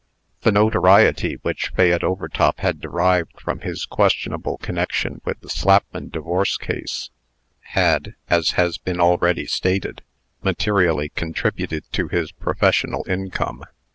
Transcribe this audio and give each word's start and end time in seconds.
The 0.41 0.51
notoriety 0.51 1.35
which 1.43 1.69
Fayette 1.75 2.03
Overtop 2.03 2.61
had 2.61 2.81
derived 2.81 3.39
from 3.39 3.59
his 3.59 3.85
questionable 3.85 4.57
connection 4.57 5.21
with 5.25 5.41
the 5.41 5.47
Slapman 5.47 6.09
Divorce 6.09 6.57
case, 6.57 7.11
had 7.77 8.15
(as 8.27 8.53
has 8.57 8.79
been 8.79 8.99
already 8.99 9.45
stated) 9.45 10.01
materially 10.41 11.09
contributed 11.09 11.83
to 11.91 12.07
his 12.07 12.31
professional 12.31 13.05
income. 13.07 13.63